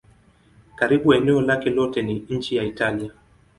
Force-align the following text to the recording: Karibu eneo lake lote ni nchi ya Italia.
Karibu 0.77 1.07
eneo 1.17 1.41
lake 1.41 1.69
lote 1.69 2.01
ni 2.01 2.25
nchi 2.29 2.55
ya 2.55 2.63
Italia. 2.63 3.11